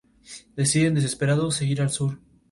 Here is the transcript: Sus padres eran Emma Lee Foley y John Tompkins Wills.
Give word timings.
Sus 0.03 0.41
padres 0.55 0.75
eran 0.77 0.97
Emma 0.97 1.43
Lee 1.43 1.51
Foley 1.51 1.71
y 1.73 1.77
John 1.77 1.87
Tompkins 1.89 2.01
Wills. 2.01 2.17